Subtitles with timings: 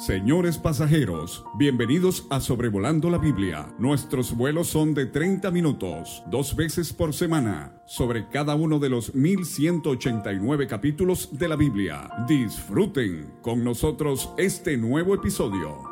[0.00, 3.66] Señores pasajeros, bienvenidos a Sobrevolando la Biblia.
[3.78, 9.14] Nuestros vuelos son de 30 minutos, dos veces por semana, sobre cada uno de los
[9.14, 12.08] 1189 capítulos de la Biblia.
[12.26, 15.82] Disfruten con nosotros este nuevo episodio.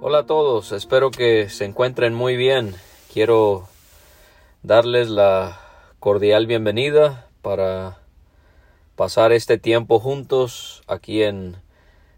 [0.00, 2.76] Hola a todos, espero que se encuentren muy bien.
[3.12, 3.66] Quiero
[4.62, 5.58] darles la
[5.98, 7.98] cordial bienvenida para
[8.98, 11.54] pasar este tiempo juntos aquí en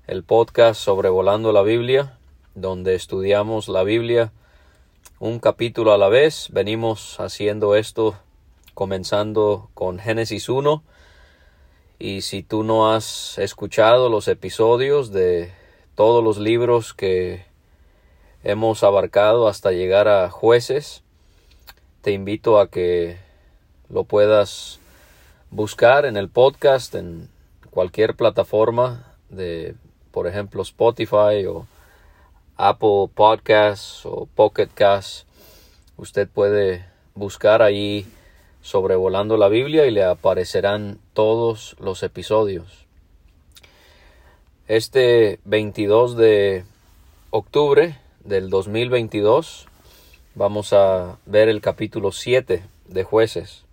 [0.07, 2.17] el podcast Sobrevolando la Biblia,
[2.55, 4.33] donde estudiamos la Biblia
[5.19, 6.49] un capítulo a la vez.
[6.51, 8.17] Venimos haciendo esto
[8.73, 10.83] comenzando con Génesis 1.
[11.99, 15.53] Y si tú no has escuchado los episodios de
[15.95, 17.45] todos los libros que
[18.43, 21.03] hemos abarcado hasta llegar a jueces,
[22.01, 23.19] te invito a que
[23.91, 24.80] lo puedas
[25.51, 27.29] buscar en el podcast, en
[27.71, 29.75] cualquier plataforma de,
[30.13, 31.67] por ejemplo, Spotify o
[32.57, 35.27] Apple Podcasts o Pocket Casts.
[35.97, 36.85] Usted puede
[37.15, 38.07] buscar ahí
[38.63, 42.87] sobrevolando la Biblia y le aparecerán todos los episodios.
[44.69, 46.65] Este 22 de
[47.31, 49.67] octubre del 2022
[50.35, 53.65] vamos a ver el capítulo 7 de jueces.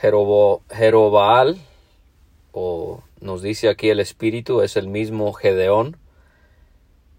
[0.00, 1.58] Jerobaal,
[2.52, 5.96] o nos dice aquí el espíritu, es el mismo Gedeón,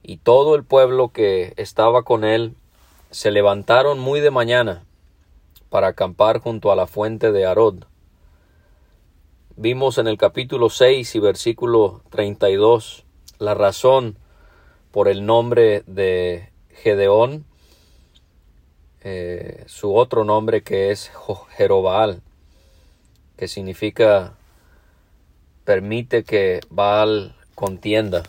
[0.02, 2.55] y todo el pueblo que estaba con él
[3.11, 4.86] se levantaron muy de mañana
[5.69, 7.83] para acampar junto a la fuente de Arod.
[9.58, 13.03] Vimos en el capítulo 6 y versículo 32
[13.39, 14.16] la razón
[14.91, 17.43] por el nombre de Gedeón,
[19.02, 21.11] eh, su otro nombre que es
[21.58, 22.21] Jerobaal
[23.39, 24.33] que significa
[25.63, 28.23] permite que Baal contienda.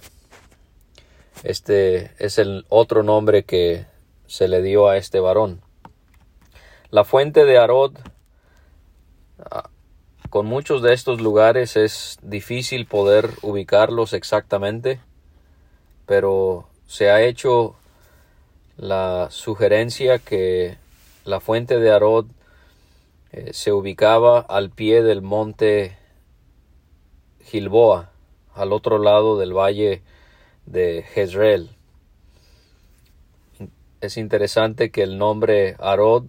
[1.42, 3.86] Este es el otro nombre que
[4.28, 5.62] se le dio a este varón.
[6.90, 7.96] La fuente de Arod,
[9.50, 9.68] ah,
[10.28, 15.00] con muchos de estos lugares es difícil poder ubicarlos exactamente,
[16.06, 17.74] pero se ha hecho
[18.76, 20.76] la sugerencia que
[21.24, 22.26] la fuente de Arod
[23.32, 25.96] eh, se ubicaba al pie del monte
[27.42, 28.10] Gilboa,
[28.54, 30.02] al otro lado del valle
[30.66, 31.70] de Jezreel.
[34.00, 36.24] Es interesante que el nombre Arod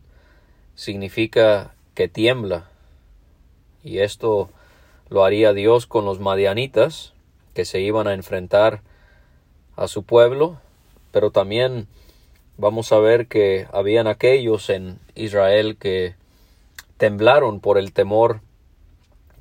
[0.75, 2.69] significa que tiembla,
[3.83, 4.49] y esto
[5.09, 7.13] lo haría Dios con los madianitas
[7.53, 8.81] que se iban a enfrentar
[9.75, 10.59] a su pueblo,
[11.11, 11.87] pero también
[12.57, 16.15] vamos a ver que habían aquellos en Israel que
[17.01, 18.41] temblaron por el temor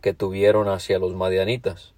[0.00, 1.92] que tuvieron hacia los madianitas.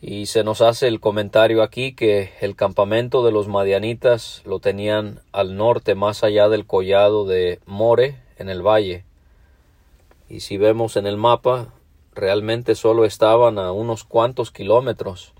[0.00, 5.20] Y se nos hace el comentario aquí que el campamento de los madianitas lo tenían
[5.30, 9.04] al norte, más allá del collado de More, en el valle.
[10.30, 11.74] Y si vemos en el mapa,
[12.14, 15.34] realmente solo estaban a unos cuantos kilómetros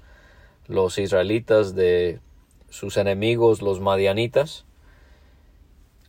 [0.66, 2.20] los israelitas de
[2.68, 4.66] sus enemigos, los madianitas.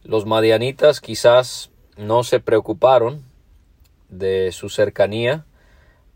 [0.03, 3.23] Los madianitas quizás no se preocuparon
[4.09, 5.45] de su cercanía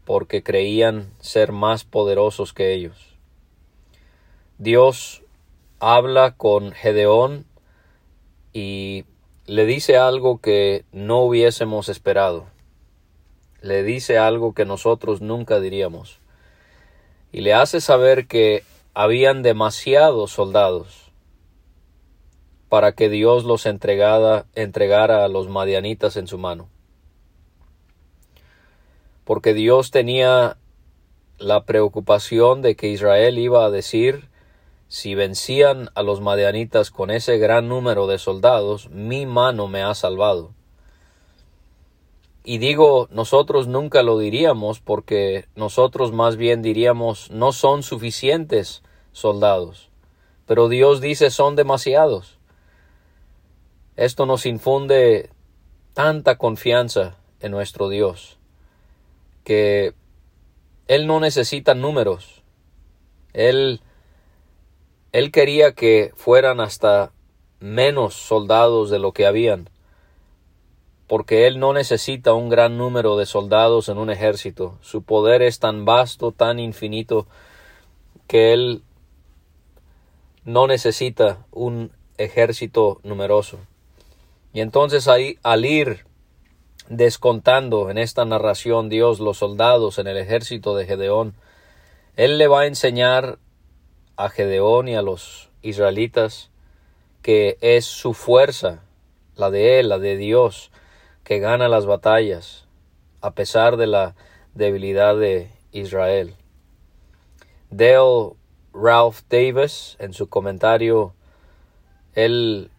[0.05, 3.17] porque creían ser más poderosos que ellos.
[4.57, 5.23] Dios
[5.79, 7.45] habla con Gedeón
[8.53, 9.05] y
[9.45, 12.45] le dice algo que no hubiésemos esperado.
[13.61, 16.19] Le dice algo que nosotros nunca diríamos.
[17.31, 18.63] Y le hace saber que
[18.93, 21.10] habían demasiados soldados
[22.71, 26.69] para que Dios los entregara, entregara a los madianitas en su mano.
[29.25, 30.55] Porque Dios tenía
[31.37, 34.29] la preocupación de que Israel iba a decir,
[34.87, 39.93] si vencían a los madianitas con ese gran número de soldados, mi mano me ha
[39.93, 40.53] salvado.
[42.45, 48.81] Y digo, nosotros nunca lo diríamos porque nosotros más bien diríamos, no son suficientes
[49.11, 49.89] soldados.
[50.45, 52.39] Pero Dios dice, son demasiados.
[54.01, 55.29] Esto nos infunde
[55.93, 58.39] tanta confianza en nuestro Dios
[59.43, 59.93] que
[60.87, 62.41] Él no necesita números.
[63.33, 63.79] Él,
[65.11, 67.11] él quería que fueran hasta
[67.59, 69.69] menos soldados de lo que habían,
[71.05, 74.79] porque Él no necesita un gran número de soldados en un ejército.
[74.81, 77.27] Su poder es tan vasto, tan infinito,
[78.25, 78.81] que Él
[80.43, 83.59] no necesita un ejército numeroso.
[84.53, 86.05] Y entonces ahí, al ir
[86.91, 91.33] descontando en esta narración Dios los soldados en el ejército de Gedeón.
[92.17, 93.39] Él le va a enseñar
[94.17, 96.49] a Gedeón y a los israelitas
[97.21, 98.83] que es su fuerza,
[99.35, 100.71] la de él, la de Dios,
[101.23, 102.67] que gana las batallas,
[103.21, 104.15] a pesar de la
[104.53, 106.35] debilidad de Israel.
[107.69, 108.33] Dale
[108.73, 111.13] Ralph Davis, en su comentario,
[112.15, 112.69] él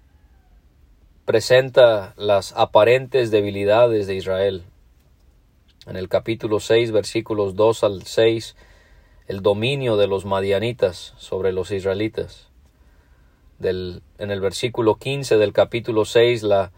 [1.25, 4.65] presenta las aparentes debilidades de Israel.
[5.87, 8.57] En el capítulo 6, versículos 2 al 6,
[9.29, 12.49] el dominio de los madianitas sobre los israelitas.
[13.59, 16.73] Del, en el versículo 15 del capítulo 6, la,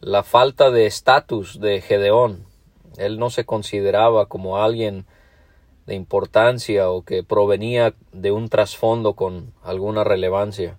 [0.00, 2.46] la falta de estatus de Gedeón.
[2.96, 5.04] Él no se consideraba como alguien
[5.84, 10.78] de importancia o que provenía de un trasfondo con alguna relevancia.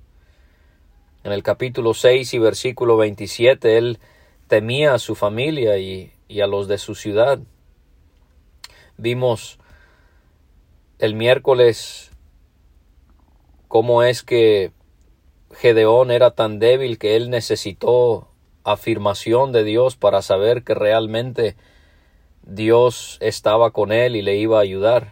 [1.27, 3.99] En el capítulo 6 y versículo 27 él
[4.47, 7.39] temía a su familia y, a los de su ciudad.
[8.95, 9.59] Vimos
[10.99, 12.11] el miércoles
[13.67, 14.71] cómo es que
[15.51, 18.29] Gedeón era tan débil que él necesitó
[18.63, 21.57] afirmación de Dios para saber que realmente
[22.43, 25.11] Dios estaba con él y le iba a ayudar.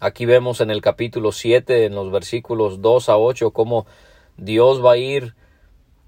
[0.00, 3.84] Aquí vemos en el capítulo 7, en los versículos 2 a 8, cómo
[4.36, 5.34] Dios va a ir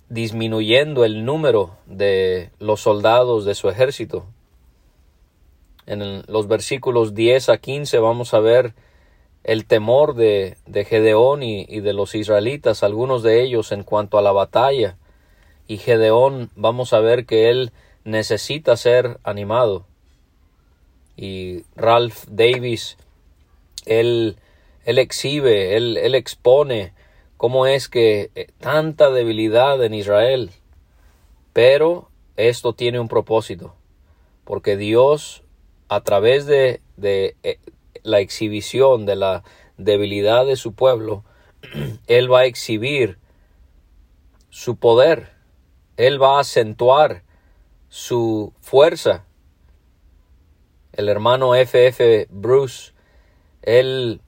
[0.08, 4.26] disminuyendo el número de los soldados de su ejército.
[5.86, 8.74] En los versículos 10 a 15 vamos a ver
[9.44, 14.18] el temor de, de Gedeón y, y de los israelitas, algunos de ellos en cuanto
[14.18, 14.96] a la batalla.
[15.66, 17.72] Y Gedeón vamos a ver que él
[18.04, 19.84] necesita ser animado
[21.18, 22.96] y Ralph Davis,
[23.86, 24.36] él,
[24.84, 26.92] él exhibe, él, él expone
[27.38, 30.50] cómo es que eh, tanta debilidad en Israel,
[31.54, 33.74] pero esto tiene un propósito,
[34.44, 35.42] porque Dios
[35.88, 37.58] a través de, eh,
[38.02, 39.42] la exhibición de la
[39.78, 41.24] debilidad de su pueblo,
[42.06, 43.16] Él va a exhibir
[44.50, 45.30] su poder,
[45.96, 47.22] Él va a acentuar
[47.88, 49.24] su fuerza
[50.98, 52.26] el hermano F.F.
[52.28, 52.92] Bruce,
[53.62, 54.20] él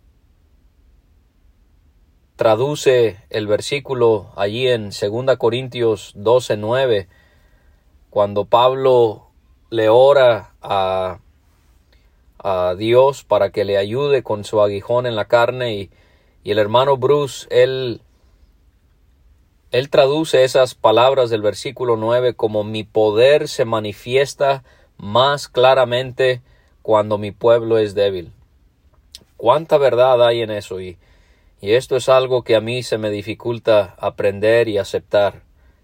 [2.40, 7.06] traduce el versículo allí en 2 Corintios 12, 9,
[8.08, 9.26] cuando Pablo
[9.68, 11.18] le ora a,
[12.38, 15.90] a Dios para que le ayude con su aguijón en la carne y,
[16.42, 18.00] y el hermano Bruce, él,
[19.70, 24.64] él traduce esas palabras del versículo 9 como mi poder se manifiesta
[24.96, 26.40] más claramente
[26.80, 28.32] cuando mi pueblo es débil.
[29.36, 30.80] ¿Cuánta verdad hay en eso?
[30.80, 30.96] Y,
[31.60, 35.42] y esto es algo que a mí se me dificulta aprender y aceptar,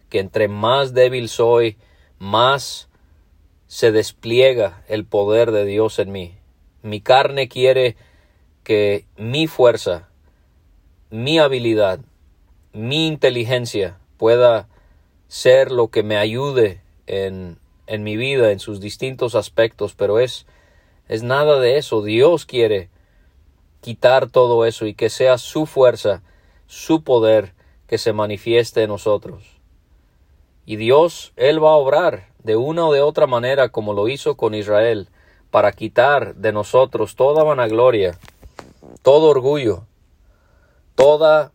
[0.08, 1.76] que entre más débil soy,
[2.18, 2.88] más
[3.66, 6.34] se despliega el poder de Dios en mí.
[6.82, 7.96] Mi carne quiere
[8.62, 10.08] que mi fuerza,
[11.10, 12.00] mi habilidad,
[12.72, 14.68] mi inteligencia pueda
[15.28, 20.46] ser lo que me ayude en, en mi vida, en sus distintos aspectos, pero es
[21.08, 22.02] es nada de eso.
[22.02, 22.88] Dios quiere
[23.86, 26.20] quitar todo eso y que sea su fuerza,
[26.66, 27.54] su poder
[27.86, 29.44] que se manifieste en nosotros.
[30.64, 34.36] Y Dios, Él va a obrar de una o de otra manera como lo hizo
[34.36, 35.08] con Israel,
[35.52, 38.18] para quitar de nosotros toda vanagloria,
[39.02, 39.84] todo orgullo,
[40.96, 41.52] toda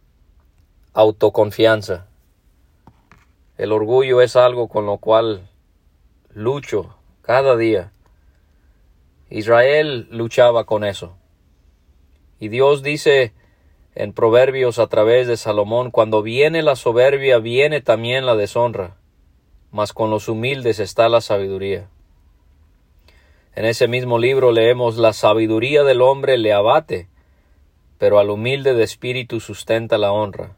[0.94, 2.08] autoconfianza.
[3.58, 5.50] El orgullo es algo con lo cual
[6.30, 7.92] lucho cada día.
[9.30, 11.18] Israel luchaba con eso.
[12.42, 13.34] Y Dios dice
[13.94, 18.98] en Proverbios a través de Salomón, cuando viene la soberbia, viene también la deshonra,
[19.70, 21.88] mas con los humildes está la sabiduría.
[23.54, 27.10] En ese mismo libro leemos la sabiduría del hombre le abate,
[28.00, 30.58] pero al humilde de espíritu sustenta la honra.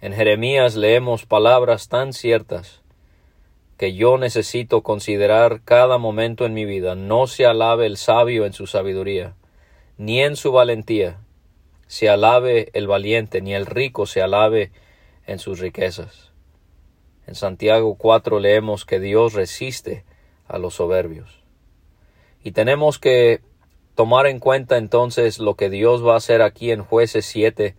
[0.00, 2.80] En Jeremías leemos palabras tan ciertas
[3.76, 6.94] que yo necesito considerar cada momento en mi vida.
[6.94, 9.34] No se alabe el sabio en su sabiduría,
[9.96, 11.20] ni en su valentía
[11.86, 14.72] se alabe el valiente, ni el rico se alabe
[15.26, 16.32] en sus riquezas.
[17.26, 20.04] En Santiago 4 leemos que Dios resiste
[20.46, 21.42] a los soberbios.
[22.42, 23.40] Y tenemos que
[23.94, 27.76] tomar en cuenta entonces lo que Dios va a hacer aquí en jueces 7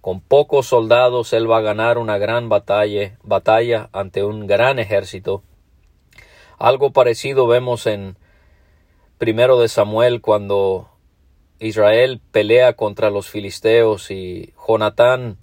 [0.00, 5.44] con pocos soldados él va a ganar una gran batalla, batalla ante un gran ejército.
[6.58, 8.16] Algo parecido vemos en
[9.18, 10.91] primero de Samuel cuando
[11.62, 15.38] Israel pelea contra los filisteos y Jonatán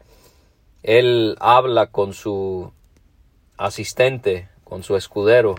[0.83, 2.71] él habla con su
[3.57, 5.55] asistente, con su escudero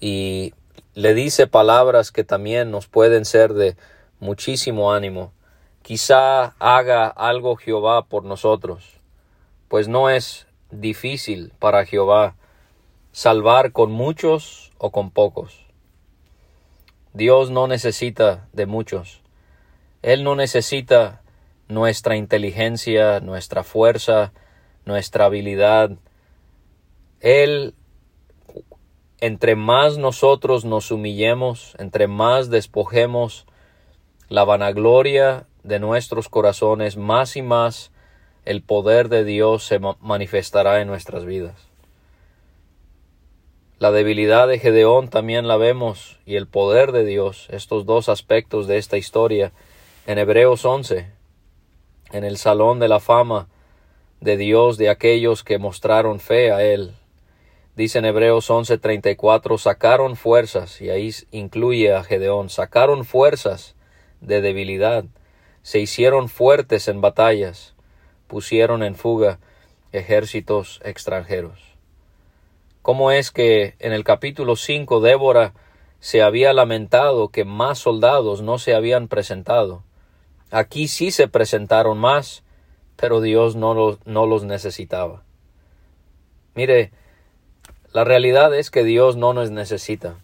[0.00, 0.54] y
[0.94, 3.76] le dice palabras que también nos pueden ser de
[4.20, 5.32] muchísimo ánimo.
[5.82, 9.00] Quizá haga algo Jehová por nosotros,
[9.68, 12.36] pues no es difícil para Jehová
[13.12, 15.66] salvar con muchos o con pocos.
[17.12, 19.23] Dios no necesita de muchos.
[20.04, 21.22] Él no necesita
[21.66, 24.34] nuestra inteligencia, nuestra fuerza,
[24.84, 25.92] nuestra habilidad.
[27.20, 27.72] Él,
[29.20, 33.46] entre más nosotros nos humillemos, entre más despojemos
[34.28, 37.90] la vanagloria de nuestros corazones, más y más
[38.44, 41.70] el poder de Dios se manifestará en nuestras vidas.
[43.78, 48.66] La debilidad de Gedeón también la vemos y el poder de Dios, estos dos aspectos
[48.66, 49.52] de esta historia,
[50.06, 51.06] en Hebreos 11,
[52.12, 53.48] en el salón de la fama
[54.20, 56.94] de Dios de aquellos que mostraron fe a Él.
[57.74, 63.76] Dice en Hebreos 11:34, sacaron fuerzas, y ahí incluye a Gedeón, sacaron fuerzas
[64.20, 65.04] de debilidad,
[65.62, 67.74] se hicieron fuertes en batallas,
[68.26, 69.38] pusieron en fuga
[69.92, 71.60] ejércitos extranjeros.
[72.82, 75.54] ¿Cómo es que en el capítulo 5 Débora
[75.98, 79.82] se había lamentado que más soldados no se habían presentado?
[80.50, 82.42] Aquí sí se presentaron más,
[82.96, 85.22] pero Dios no los, no los necesitaba.
[86.54, 86.92] Mire,
[87.92, 90.16] la realidad es que Dios no nos necesita.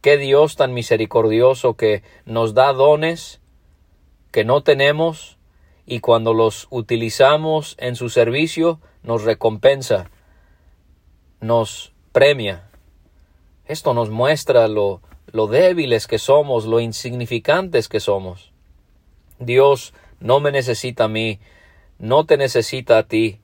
[0.00, 3.40] Qué Dios tan misericordioso que nos da dones
[4.30, 5.38] que no tenemos
[5.86, 10.10] y cuando los utilizamos en su servicio nos recompensa,
[11.40, 12.70] nos premia.
[13.66, 15.02] Esto nos muestra lo,
[15.32, 18.49] lo débiles que somos, lo insignificantes que somos.
[19.40, 21.40] Dios no me necesita a mí,
[21.98, 23.40] no te necesita a ti.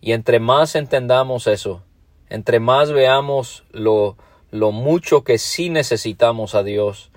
[0.00, 1.82] Y entre más entendamos eso,
[2.30, 4.16] entre más veamos lo,
[4.50, 7.10] lo mucho que sí necesitamos a Dios,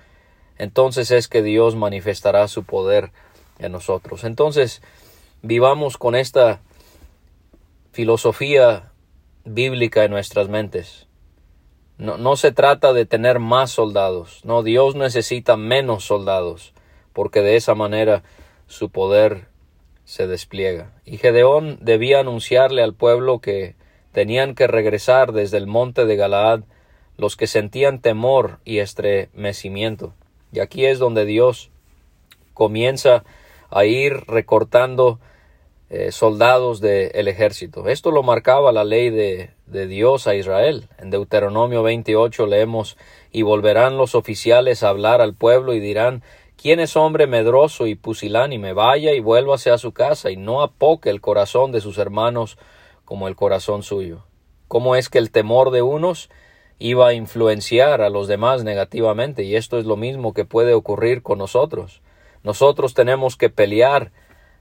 [0.58, 3.10] entonces es que Dios manifestará su poder
[3.58, 4.22] en nosotros.
[4.24, 4.82] Entonces,
[5.42, 6.60] vivamos con esta
[7.92, 8.92] filosofía
[9.44, 11.06] bíblica en nuestras mentes.
[11.96, 16.73] No, no, se trata de tener más soldados, no, Dios necesita menos soldados,
[17.14, 18.22] porque de esa manera
[18.66, 19.46] su poder
[20.04, 20.92] se despliega.
[21.06, 23.74] Y Gedeón debía anunciarle al pueblo que
[24.12, 26.64] tenían que regresar desde el monte de Galaad
[27.16, 30.12] los que sentían temor y estremecimiento.
[30.52, 31.70] Y aquí es donde Dios
[32.52, 33.24] comienza
[33.70, 35.18] a ir recortando
[35.90, 37.88] eh, soldados del ejército.
[37.88, 40.88] Esto lo marcaba la ley de, de Dios a Israel.
[40.98, 42.96] En Deuteronomio 28 leemos
[43.32, 46.22] y volverán los oficiales a hablar al pueblo y dirán
[46.56, 48.72] ¿Quién es hombre medroso y pusilánime?
[48.72, 52.58] Vaya y vuélvase a su casa y no apoque el corazón de sus hermanos
[53.04, 54.24] como el corazón suyo.
[54.68, 56.30] ¿Cómo es que el temor de unos
[56.78, 61.22] iba a influenciar a los demás negativamente y esto es lo mismo que puede ocurrir
[61.22, 62.02] con nosotros.
[62.42, 64.12] Nosotros tenemos que pelear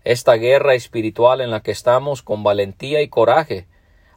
[0.03, 3.67] esta guerra espiritual en la que estamos con valentía y coraje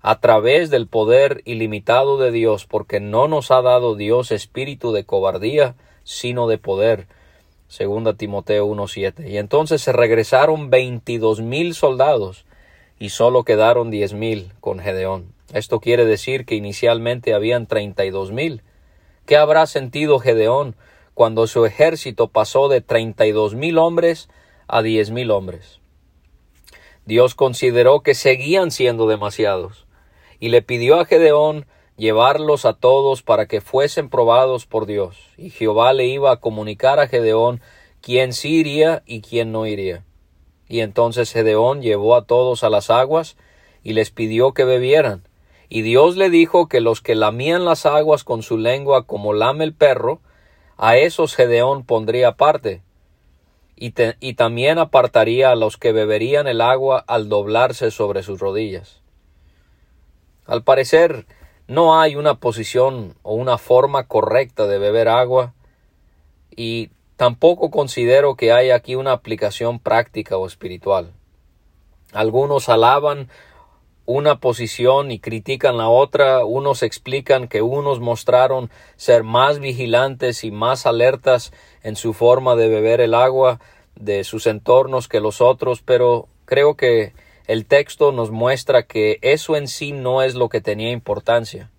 [0.02, 5.04] a través del poder ilimitado de Dios, porque no nos ha dado Dios espíritu de
[5.04, 7.08] cobardía, sino de poder.
[7.68, 9.28] Segunda Timoteo 1.7.
[9.28, 12.46] Y entonces se regresaron veintidós mil soldados
[12.98, 15.32] y solo quedaron diez mil con Gedeón.
[15.52, 18.62] Esto quiere decir que inicialmente habían treinta y dos mil.
[19.26, 20.76] ¿Qué habrá sentido Gedeón
[21.14, 24.28] cuando su ejército pasó de treinta y dos mil hombres
[24.68, 25.80] a diez mil hombres?
[27.04, 29.86] Dios consideró que seguían siendo demasiados
[30.40, 31.66] y le pidió a Gedeón
[31.96, 35.16] llevarlos a todos para que fuesen probados por Dios.
[35.36, 37.60] Y Jehová le iba a comunicar a Gedeón
[38.00, 40.04] quién sí iría y quién no iría.
[40.68, 43.36] Y entonces Gedeón llevó a todos a las aguas
[43.82, 45.26] y les pidió que bebieran.
[45.68, 49.64] Y Dios le dijo que los que lamían las aguas con su lengua como lame
[49.64, 50.20] el perro,
[50.76, 52.82] a esos Gedeón pondría aparte,
[53.76, 59.00] y, y también apartaría a los que beberían el agua al doblarse sobre sus rodillas.
[60.46, 61.26] Al parecer,
[61.68, 65.54] no hay una posición o una forma correcta de beber agua,
[66.54, 71.12] y tampoco considero que haya aquí una aplicación práctica o espiritual.
[72.12, 73.28] Algunos alaban
[74.06, 80.52] una posición y critican la otra, unos explican que unos mostraron ser más vigilantes y
[80.52, 83.60] más alertas en su forma de beber el agua
[83.96, 87.12] de sus entornos que los otros, pero creo que
[87.46, 91.70] el texto nos muestra que eso en sí no es lo que tenía importancia,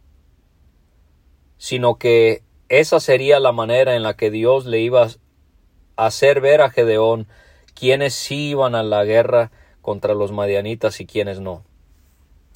[1.58, 6.62] sino que esa sería la manera en la que Dios le iba a hacer ver
[6.62, 7.28] a Gedeón
[7.74, 11.64] quienes sí iban a la guerra contra los madianitas y quienes no.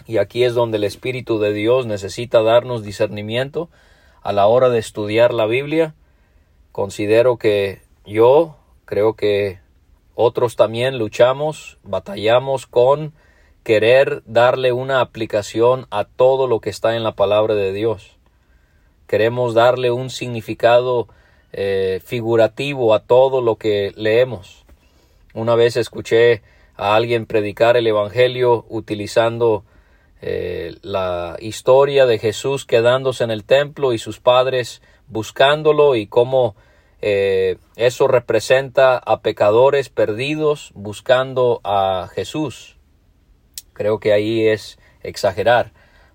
[0.07, 3.69] Y aquí es donde el Espíritu de Dios necesita darnos discernimiento
[4.21, 5.95] a la hora de estudiar la Biblia,
[6.71, 9.60] considero que yo creo que
[10.15, 13.13] otros también luchamos, batallamos con
[13.63, 18.17] querer darle una aplicación a todo lo que está en la palabra de Dios.
[19.07, 21.07] Queremos darle un significado
[21.53, 24.65] eh, figurativo a todo lo que leemos.
[25.33, 26.41] Una vez escuché
[26.75, 29.63] a alguien predicar el Evangelio utilizando
[30.21, 36.55] eh, la historia de Jesús quedándose en el templo y sus padres buscándolo y cómo
[37.01, 42.77] eh, eso representa a pecadores perdidos buscando a Jesús.
[43.73, 45.71] Creo que ahí es exagerar,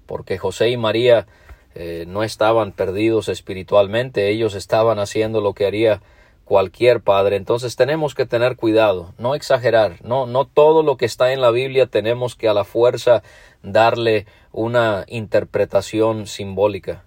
[0.06, 1.26] porque José y María
[1.74, 6.02] eh, no estaban perdidos espiritualmente, ellos estaban haciendo lo que haría
[6.44, 7.34] cualquier padre.
[7.34, 11.50] Entonces tenemos que tener cuidado, no exagerar, no, no todo lo que está en la
[11.50, 13.24] Biblia tenemos que a la fuerza
[13.64, 17.05] darle una interpretación simbólica.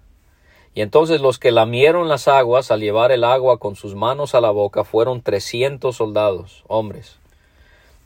[0.74, 4.40] Y entonces los que lamieron las aguas al llevar el agua con sus manos a
[4.40, 7.18] la boca fueron trescientos soldados, hombres.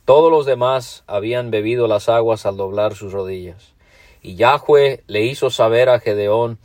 [0.05, 3.75] Todos los demás habían bebido las aguas al doblar sus rodillas.
[4.23, 6.59] Y Yahweh le hizo saber a Gedeón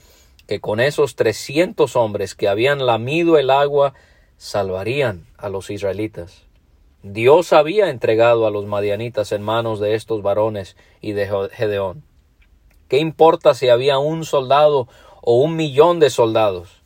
[0.48, 3.94] que con esos trescientos hombres que habían lamido el agua
[4.38, 6.44] salvarían a los israelitas.
[7.03, 12.03] Dios había entregado a los madianitas en manos de estos varones y de Gedeón.
[12.89, 14.88] ¿Qué importa si había un soldado
[15.30, 16.82] o un millón de soldados?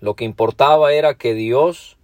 [0.00, 1.96] Lo que importaba era que Dios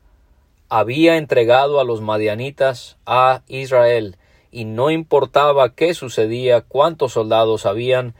[0.68, 4.16] había entregado a los madianitas a Israel
[4.50, 8.14] y no importaba qué sucedía, cuántos soldados habían,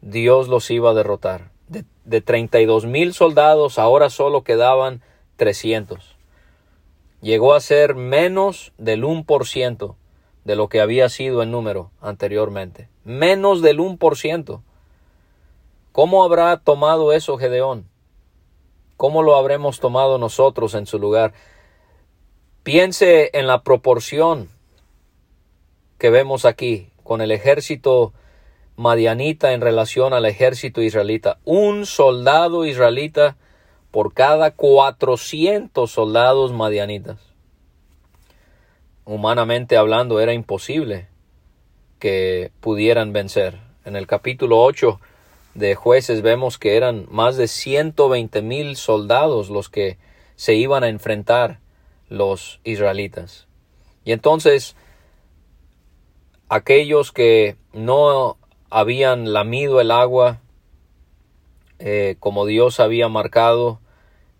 [0.00, 1.52] Dios los iba a derrotar.
[1.68, 5.02] De, de 32 mil soldados ahora solo quedaban
[5.36, 6.16] 300
[7.22, 9.94] llegó a ser menos del 1%
[10.44, 12.88] de lo que había sido en número anteriormente.
[13.04, 14.60] Menos del 1%.
[15.92, 17.86] ¿Cómo habrá tomado eso Gedeón?
[18.96, 21.34] ¿Cómo lo habremos tomado nosotros en su lugar?
[22.62, 24.48] Piense en la proporción
[25.98, 28.12] que vemos aquí con el ejército
[28.76, 31.38] madianita en relación al ejército israelita.
[31.44, 33.36] Un soldado israelita
[33.90, 37.18] por cada 400 soldados madianitas.
[39.04, 41.08] Humanamente hablando era imposible
[41.98, 43.60] que pudieran vencer.
[43.84, 45.00] En el capítulo 8
[45.54, 49.98] de jueces vemos que eran más de 120 mil soldados los que
[50.36, 51.60] se iban a enfrentar
[52.08, 53.46] los israelitas.
[54.04, 54.76] Y entonces
[56.48, 58.36] aquellos que no
[58.70, 60.40] habían lamido el agua
[61.84, 63.80] eh, como Dios había marcado,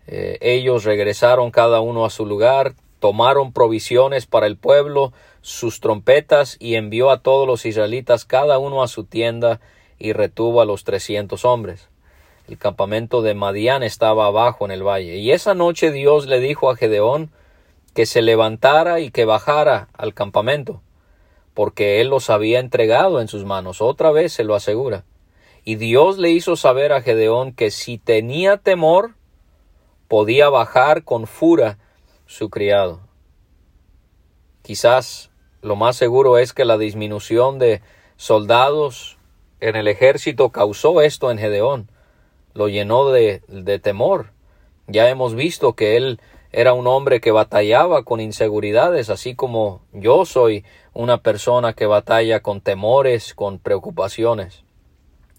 [0.07, 6.55] eh, ellos regresaron cada uno a su lugar, tomaron provisiones para el pueblo, sus trompetas,
[6.61, 9.59] y envió a todos los israelitas cada uno a su tienda,
[9.99, 11.89] y retuvo a los trescientos hombres.
[12.47, 15.17] El campamento de Madián estaba abajo en el valle.
[15.17, 17.31] Y esa noche Dios le dijo a Gedeón
[17.93, 20.81] que se levantara y que bajara al campamento,
[21.53, 23.81] porque él los había entregado en sus manos.
[23.81, 25.05] Otra vez se lo asegura.
[25.63, 29.15] Y Dios le hizo saber a Gedeón que si tenía temor,
[30.09, 31.77] podía bajar con fura
[32.25, 32.99] su criado.
[34.63, 37.81] Quizás lo más seguro es que la disminución de
[38.17, 39.17] soldados
[39.63, 41.89] en el ejército causó esto en Gedeón,
[42.53, 44.31] lo llenó de, de temor.
[44.87, 46.19] Ya hemos visto que él
[46.51, 52.41] era un hombre que batallaba con inseguridades, así como yo soy una persona que batalla
[52.41, 54.65] con temores, con preocupaciones.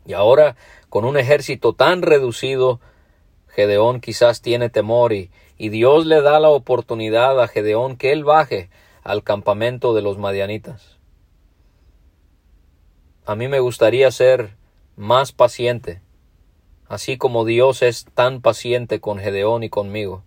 [0.07, 0.57] Y ahora,
[0.89, 2.81] con un ejército tan reducido,
[3.49, 8.25] Gedeón quizás tiene temor y, y Dios le da la oportunidad a Gedeón que él
[8.25, 8.71] baje
[9.03, 10.94] al campamento de los madianitas.
[13.27, 14.55] A mí me gustaría ser
[14.97, 16.01] más paciente,
[16.89, 20.23] así como Dios es tan paciente con Gedeón y conmigo.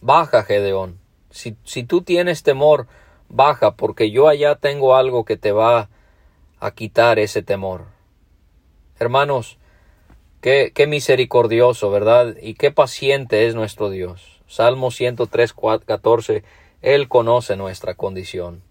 [0.00, 0.98] Baja, Gedeón.
[1.30, 2.86] Si, si tú tienes temor,
[3.28, 5.88] baja, porque yo allá tengo algo que te va
[6.58, 7.86] a quitar ese temor.
[8.98, 9.58] Hermanos,
[10.40, 12.34] Qué, qué misericordioso, ¿verdad?
[12.40, 14.40] Y qué paciente es nuestro Dios.
[14.46, 16.42] Salmo 103, 14.
[16.80, 18.62] Él conoce nuestra condición.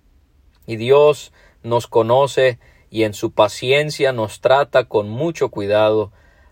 [0.65, 1.31] Y Dios
[1.63, 6.11] nos conoce y en su paciencia nos trata con mucho cuidado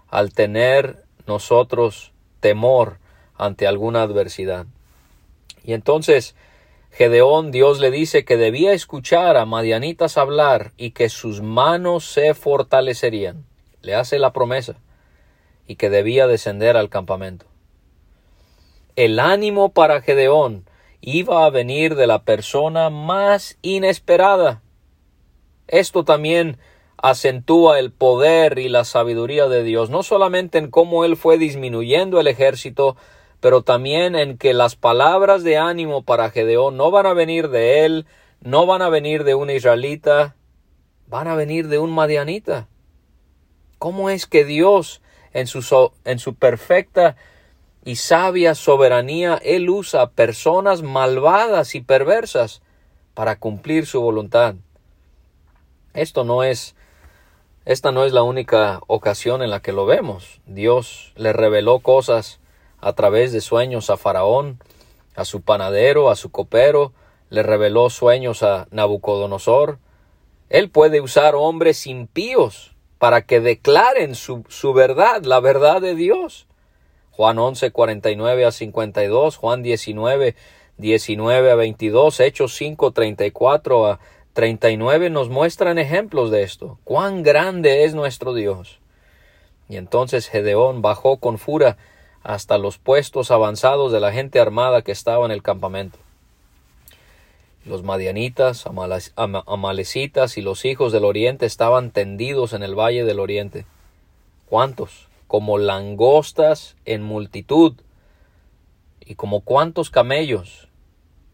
[0.10, 3.00] al tener nosotros temor
[3.36, 4.66] ante alguna adversidad.
[5.64, 6.36] Y entonces
[6.92, 12.34] Gedeón Dios le dice que debía escuchar a Madianitas hablar y que sus manos se
[12.34, 13.46] fortalecerían.
[13.82, 14.78] Le hace la promesa
[15.68, 17.46] y que debía descender al campamento.
[18.96, 20.66] El ánimo para Gedeón
[21.02, 24.64] iba a venir de la persona más inesperada.
[25.68, 26.58] Esto también
[26.98, 32.20] acentúa el poder y la sabiduría de Dios, no solamente en cómo Él fue disminuyendo
[32.20, 32.96] el ejército,
[33.40, 37.86] pero también en que las palabras de ánimo para Gedeón no van a venir de
[37.86, 38.06] Él,
[38.42, 40.36] no van a venir de un israelita,
[41.08, 42.68] van a venir de un madianita.
[43.78, 45.02] ¿Cómo es que Dios,
[45.34, 47.16] en su, en su perfecta
[47.86, 52.62] y sabia soberanía, Él usa personas malvadas y perversas
[53.14, 54.56] para cumplir su voluntad?
[55.98, 56.76] Esto no es
[57.66, 60.40] esta no es la única ocasión en la que lo vemos.
[60.46, 62.40] Dios le reveló cosas
[62.80, 64.60] a través de sueños a Faraón,
[65.16, 66.94] a su panadero, a su copero,
[67.30, 69.80] le reveló sueños a Nabucodonosor.
[70.50, 76.48] Él puede usar hombres impíos para que declaren su, su verdad, la verdad de Dios.
[77.12, 80.36] Juan 11, 49 a 52, Juan 19,
[80.78, 84.00] 19 a 22, Hechos 5, 34 a
[84.38, 86.78] 39 nos muestran ejemplos de esto.
[86.84, 88.78] Cuán grande es nuestro Dios.
[89.68, 91.78] Y entonces Gedeón bajó con fura
[92.22, 95.98] hasta los puestos avanzados de la gente armada que estaba en el campamento.
[97.66, 98.66] Los madianitas,
[99.16, 103.66] amalecitas y los hijos del oriente estaban tendidos en el valle del oriente.
[104.48, 105.08] ¿Cuántos?
[105.26, 107.74] Como langostas en multitud.
[109.04, 110.68] ¿Y como cuántos camellos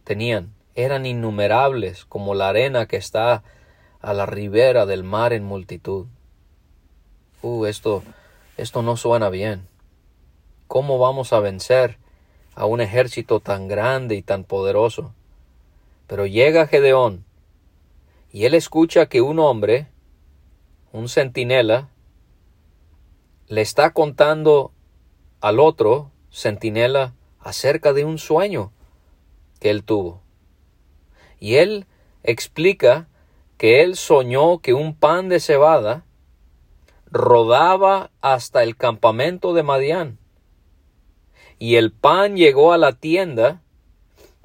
[0.06, 0.54] tenían?
[0.75, 3.43] Eran innumerables como la arena que está
[4.01, 6.07] a la ribera del mar en multitud.
[7.41, 8.03] Uh, esto,
[8.57, 9.67] esto no suena bien.
[10.67, 11.97] ¿Cómo vamos a vencer
[12.55, 15.13] a un ejército tan grande y tan poderoso?
[16.07, 17.25] Pero llega Gedeón
[18.31, 19.88] y él escucha que un hombre,
[20.91, 21.89] un centinela,
[23.47, 24.71] le está contando
[25.39, 28.71] al otro centinela acerca de un sueño
[29.59, 30.22] que él tuvo.
[31.43, 31.88] Y él
[32.23, 33.10] explica
[33.58, 36.06] que él soñó que un pan de cebada
[37.12, 40.19] rodaba hasta el campamento de Madián.
[41.60, 43.62] Y el pan llegó a la tienda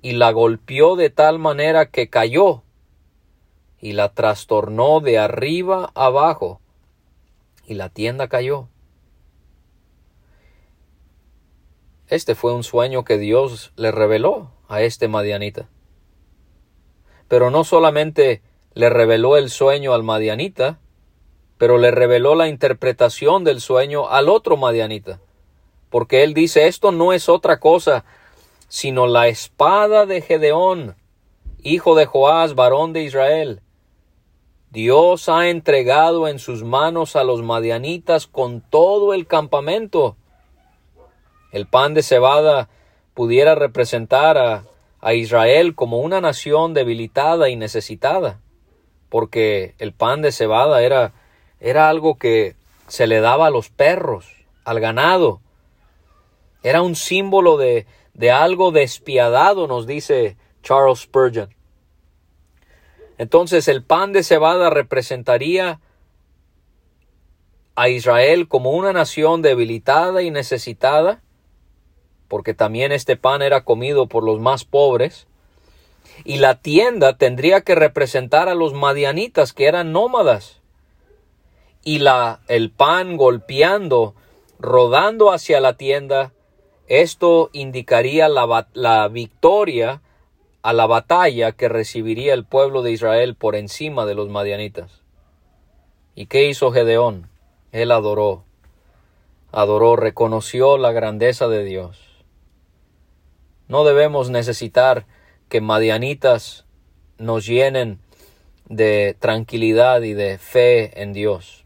[0.03, 2.65] y la golpeó de tal manera que cayó
[3.79, 6.61] y la trastornó de arriba abajo
[7.65, 8.67] y la tienda cayó.
[12.09, 15.69] Este fue un sueño que Dios le reveló a este madianita.
[17.29, 18.43] Pero no solamente
[18.75, 20.79] le reveló el sueño al madianita,
[21.59, 25.21] pero le reveló la interpretación del sueño al otro madianita.
[25.91, 28.05] Porque él dice, esto no es otra cosa,
[28.69, 30.97] sino la espada de Gedeón,
[31.63, 33.63] hijo de Joás, varón de Israel.
[34.71, 40.17] Dios ha entregado en sus manos a los madianitas con todo el campamento.
[41.53, 42.69] El pan de cebada
[43.15, 44.65] pudiera representar a
[45.01, 48.41] a Israel como una nación debilitada y necesitada,
[49.09, 51.13] porque el pan de cebada era,
[51.61, 52.57] era algo que
[52.89, 54.27] se le daba a los perros,
[54.65, 55.41] al ganado.
[56.63, 61.55] Era un símbolo de, de algo despiadado, nos dice Charles Spurgeon.
[63.19, 65.81] Entonces el pan de cebada representaría
[67.75, 71.23] a Israel como una nación debilitada y necesitada,
[72.29, 75.27] porque también este pan era comido por los más pobres,
[76.25, 80.61] y la tienda tendría que representar a los madianitas que eran nómadas,
[81.83, 84.15] y la, el pan golpeando,
[84.59, 86.33] rodando hacia la tienda,
[86.87, 90.03] esto indicaría la, la victoria
[90.63, 95.03] a la batalla que recibiría el pueblo de Israel por encima de los madianitas.
[96.15, 97.31] ¿Y qué hizo Gedeón?
[97.71, 98.45] Él adoró,
[99.53, 102.08] adoró, reconoció la grandeza de Dios
[103.69, 105.07] no debemos necesitar
[105.49, 106.65] que madianitas
[107.19, 108.01] nos llenen
[108.69, 111.65] de tranquilidad y de fe en Dios.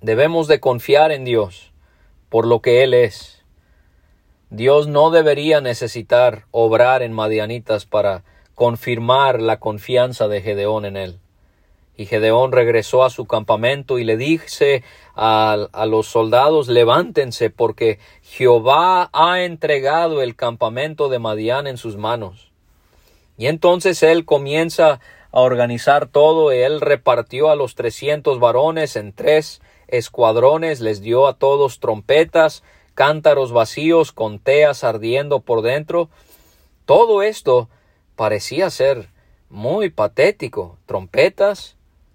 [0.00, 1.72] Debemos de confiar en Dios
[2.28, 3.44] por lo que Él es.
[4.50, 11.20] Dios no debería necesitar obrar en madianitas para confirmar la confianza de Gedeón en Él.
[11.96, 14.82] Y Gedeón regresó a su campamento y le dice
[15.14, 21.96] a, a, los soldados, levántense porque Jehová ha entregado el campamento de Madián en sus
[21.96, 22.50] manos.
[23.38, 29.12] Y entonces él comienza a organizar todo y él repartió a los trescientos varones en
[29.12, 32.62] tres escuadrones, les dio a todos trompetas,
[32.94, 36.08] cántaros vacíos con teas ardiendo por dentro.
[36.84, 37.68] Todo esto
[38.16, 39.08] parecía ser
[39.48, 40.78] muy patético.
[40.86, 41.73] Trompetas,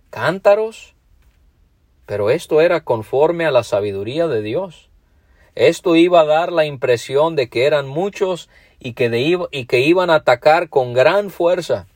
[0.10, 0.96] cántaros.
[2.06, 4.90] Pero esto era conforme a la sabiduría de Dios.
[5.56, 10.70] Esto iba a dar la impresión de que eran muchos y que, iban a atacar
[10.70, 11.88] con gran fuerza.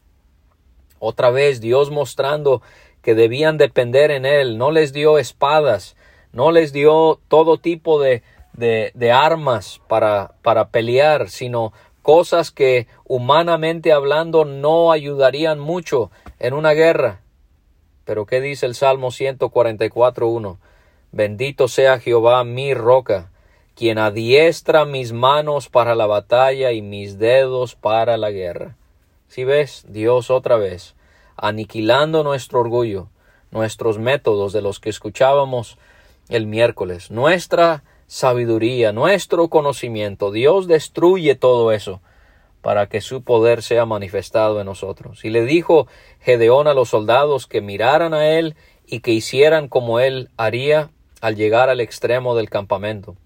[0.99, 2.61] Otra vez Dios mostrando
[3.01, 4.57] que debían depender en Él.
[4.57, 5.95] No les dio espadas,
[6.31, 8.21] no les dio todo tipo de,
[8.53, 16.53] de, de armas para, para pelear, sino cosas que humanamente hablando no ayudarían mucho en
[16.53, 17.22] una guerra.
[18.05, 20.57] Pero ¿qué dice el Salmo 144.1?
[21.11, 23.29] Bendito sea Jehová mi roca,
[23.75, 28.75] quien adiestra mis manos para la batalla y mis dedos para la guerra.
[29.27, 30.95] Si ves, Dios otra vez,
[31.37, 33.07] aniquilando nuestro orgullo,
[33.51, 35.77] nuestros métodos de los que escuchábamos
[36.29, 40.31] el miércoles, nuestra sabiduría, nuestro conocimiento.
[40.31, 42.01] Dios destruye todo eso
[42.63, 45.25] para que su poder sea manifestado en nosotros.
[45.25, 45.85] Y le dijo
[46.21, 48.55] Gedeón a los soldados que miraran a él
[48.87, 53.17] y que hicieran como él haría al llegar al extremo del campamento.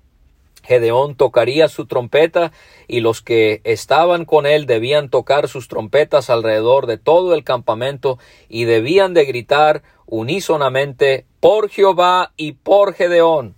[0.63, 2.51] Gedeón tocaría su trompeta
[2.87, 8.17] y los que estaban con él debían tocar sus trompetas alrededor de todo el campamento
[8.49, 13.55] y debían de gritar unísonamente por Jehová y por Gedeón.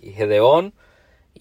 [0.00, 0.74] Y Gedeón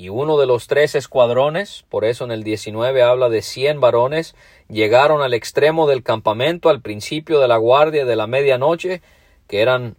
[0.01, 4.33] y uno de los tres escuadrones, por eso en el 19 habla de cien varones,
[4.67, 9.03] llegaron al extremo del campamento al principio de la guardia de la medianoche,
[9.47, 9.95] que eran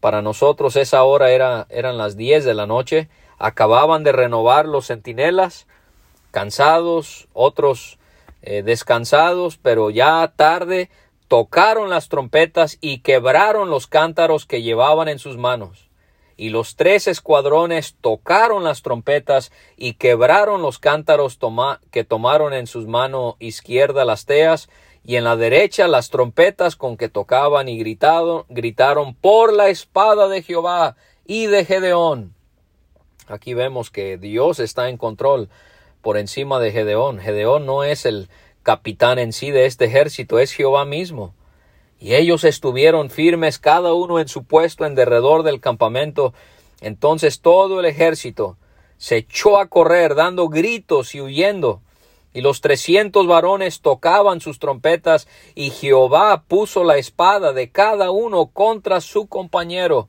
[0.00, 4.86] para nosotros esa hora era, eran las diez de la noche, acababan de renovar los
[4.86, 5.66] centinelas,
[6.30, 7.98] cansados, otros
[8.40, 10.88] eh, descansados, pero ya tarde
[11.28, 15.91] tocaron las trompetas y quebraron los cántaros que llevaban en sus manos.
[16.36, 21.38] Y los tres escuadrones tocaron las trompetas y quebraron los cántaros
[21.90, 24.68] que tomaron en sus manos izquierda las teas
[25.04, 30.28] y en la derecha las trompetas con que tocaban y gritaron, gritaron por la espada
[30.28, 32.34] de Jehová y de Gedeón.
[33.26, 35.48] Aquí vemos que Dios está en control
[36.02, 37.18] por encima de Gedeón.
[37.18, 38.28] Gedeón no es el
[38.62, 41.34] capitán en sí de este ejército, es Jehová mismo.
[42.02, 46.34] Y ellos estuvieron firmes cada uno en su puesto en derredor del campamento.
[46.80, 48.56] Entonces todo el ejército
[48.98, 51.80] se echó a correr dando gritos y huyendo.
[52.32, 58.46] Y los trescientos varones tocaban sus trompetas, y Jehová puso la espada de cada uno
[58.46, 60.08] contra su compañero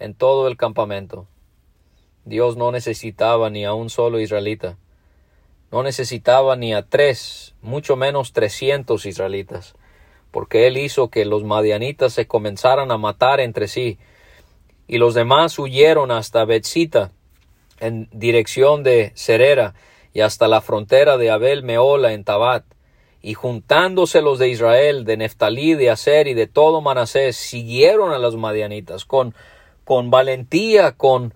[0.00, 1.28] en todo el campamento.
[2.24, 4.78] Dios no necesitaba ni a un solo israelita.
[5.70, 9.76] No necesitaba ni a tres, mucho menos trescientos israelitas
[10.30, 13.98] porque él hizo que los madianitas se comenzaran a matar entre sí,
[14.86, 17.12] y los demás huyeron hasta Betzita,
[17.78, 19.74] en dirección de Cerera,
[20.12, 22.64] y hasta la frontera de Abel Meola en Tabat,
[23.22, 28.18] y juntándose los de Israel, de Neftalí, de Aser y de todo Manasés, siguieron a
[28.18, 29.34] los madianitas con,
[29.84, 31.34] con valentía, con,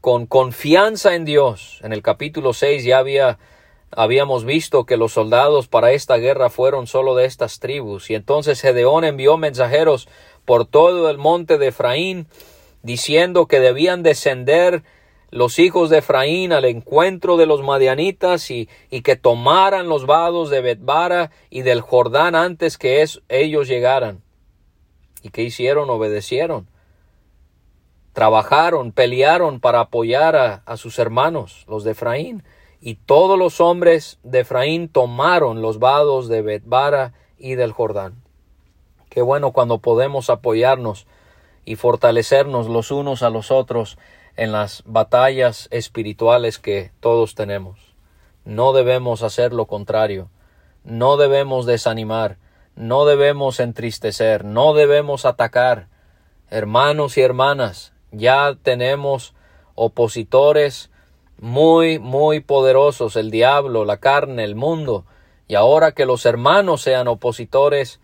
[0.00, 1.78] con confianza en Dios.
[1.82, 3.38] En el capítulo 6 ya había
[3.90, 8.60] Habíamos visto que los soldados para esta guerra fueron solo de estas tribus, y entonces
[8.60, 10.08] Gedeón envió mensajeros
[10.44, 12.26] por todo el monte de Efraín,
[12.82, 14.84] diciendo que debían descender
[15.30, 20.50] los hijos de Efraín al encuentro de los madianitas y, y que tomaran los vados
[20.50, 24.22] de Betbara y del Jordán antes que ellos llegaran.
[25.22, 25.90] ¿Y qué hicieron?
[25.90, 26.68] Obedecieron.
[28.12, 32.42] Trabajaron, pelearon para apoyar a, a sus hermanos, los de Efraín.
[32.80, 38.22] Y todos los hombres de Efraín tomaron los vados de Betbara y del Jordán.
[39.10, 41.06] Qué bueno cuando podemos apoyarnos
[41.64, 43.98] y fortalecernos los unos a los otros
[44.36, 47.90] en las batallas espirituales que todos tenemos.
[48.44, 50.30] No debemos hacer lo contrario.
[50.82, 52.38] No debemos desanimar.
[52.76, 54.44] No debemos entristecer.
[54.44, 55.88] No debemos atacar.
[56.48, 59.34] Hermanos y hermanas, ya tenemos
[59.74, 60.90] opositores
[61.40, 65.04] muy, muy poderosos, el diablo, la carne, el mundo,
[65.48, 67.98] y ahora que los hermanos sean opositores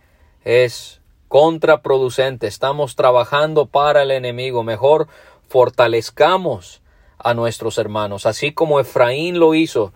[0.44, 2.46] es contraproducente.
[2.46, 4.64] Estamos trabajando para el enemigo.
[4.64, 5.06] Mejor
[5.48, 6.80] fortalezcamos
[7.18, 9.92] a nuestros hermanos, así como Efraín lo hizo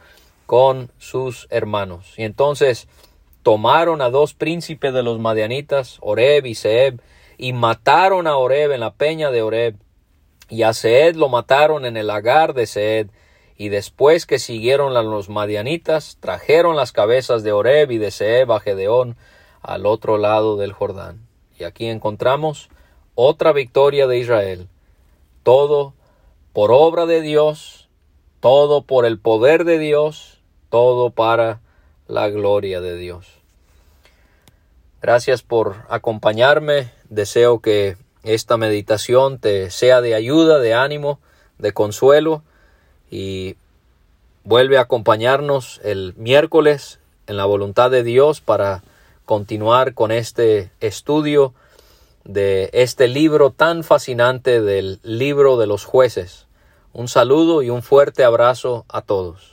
[0.46, 2.14] con sus hermanos.
[2.16, 2.88] Y entonces
[3.42, 7.00] tomaron a dos príncipes de los madianitas, Oreb y Seb,
[7.38, 9.76] y mataron a Oreb en la peña de Oreb,
[10.48, 13.09] y a Seed lo mataron en el lagar de Seed,
[13.61, 18.59] y después que siguieron los madianitas, trajeron las cabezas de Oreb y de Seb a
[18.59, 19.18] Gedeón
[19.61, 21.29] al otro lado del Jordán.
[21.59, 22.70] Y aquí encontramos
[23.14, 24.66] otra victoria de Israel.
[25.42, 25.92] Todo
[26.55, 27.90] por obra de Dios,
[28.40, 31.61] todo por el poder de Dios, todo para
[32.09, 33.27] la gloria de Dios.
[35.03, 36.92] Gracias por acompañarme.
[37.11, 41.20] Deseo que esta meditación te sea de ayuda, de ánimo,
[41.59, 42.42] de consuelo
[43.11, 43.57] y
[44.44, 48.83] vuelve a acompañarnos el miércoles en la voluntad de Dios para
[49.25, 51.55] continuar con este estudio
[52.25, 56.46] de este libro tan fascinante del libro de los jueces.
[56.92, 59.53] Un saludo y un fuerte abrazo a todos.